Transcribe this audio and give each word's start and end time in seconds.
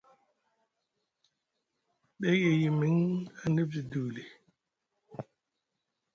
Day 2.21 2.39
e 2.51 2.51
yimiŋ 2.61 2.97
aŋ 3.43 3.51
dif 3.55 3.69
zi 3.75 3.81
duuli. 3.91 4.23